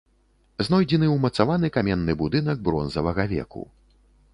[0.67, 3.63] Знойдзены ўмацаваны каменны будынак бронзавага веку.